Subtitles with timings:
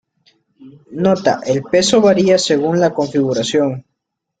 [1.05, 3.85] Nota: El peso varía según la configuración.